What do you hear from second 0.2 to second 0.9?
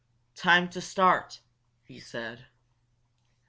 "Time to